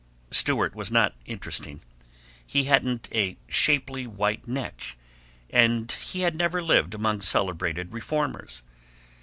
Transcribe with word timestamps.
Stewart 0.31 0.73
was 0.73 0.89
not 0.89 1.13
interesting. 1.27 1.79
He 2.43 2.63
hadn't 2.63 3.07
a 3.13 3.37
shapely 3.47 4.07
white 4.07 4.47
neck, 4.47 4.97
and 5.51 5.91
he 5.91 6.21
had 6.21 6.35
never 6.35 6.59
lived 6.63 6.95
among 6.95 7.21
celebrated 7.21 7.93
reformers. 7.93 8.63